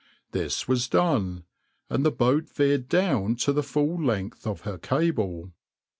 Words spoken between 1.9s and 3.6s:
the boat veered down to